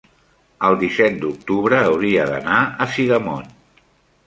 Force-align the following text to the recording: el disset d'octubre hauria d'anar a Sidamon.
el 0.69 0.77
disset 0.83 1.19
d'octubre 1.25 1.83
hauria 1.91 2.25
d'anar 2.33 2.57
a 2.87 2.91
Sidamon. 2.97 3.49